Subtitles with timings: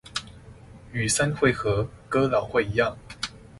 [0.93, 2.95] 與三合會、哥老會一樣